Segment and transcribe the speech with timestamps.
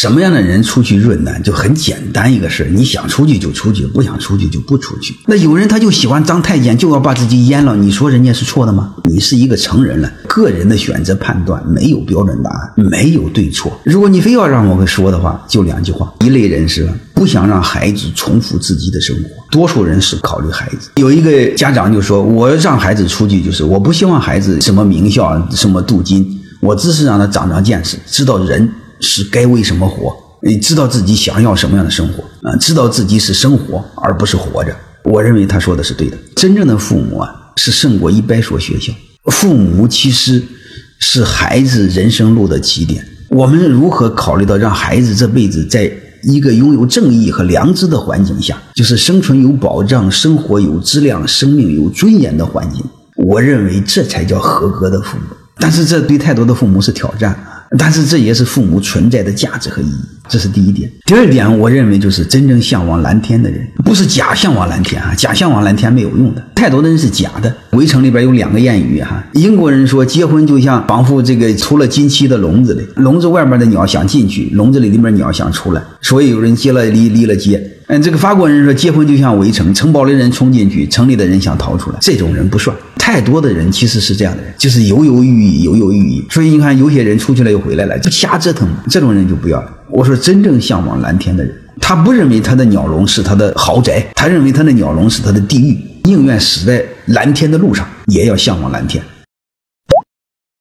[0.00, 1.30] 什么样的人出去润呢？
[1.44, 5.14] 就很简单一个事你想出去就出去，不想出去就不出去。
[5.26, 8.94] 那有人他就喜欢当太监，就要把自己阉了，你说人家是错的吗？
[9.04, 13.78] 你是一个成人了，个人的选择判断没有标准答案，没有对错。
[13.84, 20.88] 如果你非要让我说的话，就两句话：一类人是不想让孩子重复自己的生活，多数人是考虑孩子。
[20.96, 26.26] 有一个家长就说：“我让孩子出去，就是我不希望孩子什么名校啊，什么镀金，
[26.60, 28.66] 我只是让他长长见识，知道人。”
[29.00, 30.14] 是该为什么活？
[30.42, 32.56] 你知道自己想要什么样的生活啊？
[32.56, 34.74] 知道自己是生活而不是活着。
[35.04, 36.16] 我认为他说的是对的。
[36.34, 38.92] 真正的父母啊，是胜过一百所学校。
[39.26, 40.42] 父母其实
[40.98, 43.06] 是孩子人生路的起点。
[43.28, 45.90] 我们如何考虑到让孩子这辈子在
[46.22, 52.82] 一个拥有正义和良知的环境下，就是生存有保障、生活有质量、生命有尊严的环境？
[53.16, 55.36] 我认为这才叫合格的父母。
[55.58, 57.38] 但是这对太多的父母是挑战。
[57.78, 60.88] 但是这也是父母存在的价值和意义，这是第一点。
[61.04, 67.52] 第二点，我认为就是真正向往蓝天的人，不是假向往蓝天啊，假向往蓝天没有用的，太多的人是假的。
[67.72, 77.60] 围城里边有两个谚语哈，英国人说结婚就像仿佛这个出了金漆的笼子里，笼子外面的鸟想进去，笼子里里面鸟想出来，所以有人结了离，离了结。
[77.88, 82.76] 嗯，这个法国人说结婚就像围城，城堡里人冲进去，城里的人想逃出来，这种人不算。
[82.96, 86.24] 太多的人其实是这样的人，就是犹犹豫豫，犹犹豫豫。
[86.30, 88.68] 所以你看，有些人出去了又回来了，就瞎折腾。
[88.88, 89.72] 这种人就不要了。
[89.92, 99.02] 我说，真正向往蓝天的人，他不认为他的鸟笼是他的豪宅，他认为他的鸟笼是他的地狱，宁愿死在蓝天的路上，也要向往蓝天。